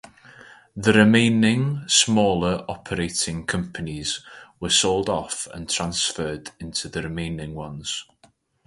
The 0.75 0.93
remaining 0.93 1.83
smaller 1.87 2.65
operating 2.67 3.45
companies 3.45 4.21
were 4.59 4.71
sold 4.71 5.09
off 5.09 5.47
or 5.53 5.63
transferred 5.65 6.49
into 6.59 6.89
the 6.89 7.03
remaining 7.03 7.53
ones. 7.53 8.03